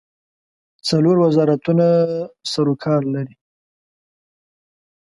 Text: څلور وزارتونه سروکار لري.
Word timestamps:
څلور 0.87 1.15
وزارتونه 1.25 1.87
سروکار 2.51 3.01
لري. 3.13 3.35